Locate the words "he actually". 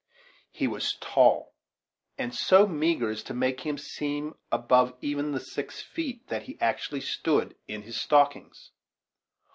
6.45-7.01